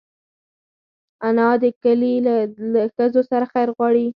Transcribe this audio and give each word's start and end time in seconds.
انا 1.27 1.49
د 1.61 1.63
کلي 1.83 2.13
له 2.73 2.81
ښځو 2.95 3.21
سره 3.29 3.45
خیر 3.53 3.69
غواړي 3.77 4.05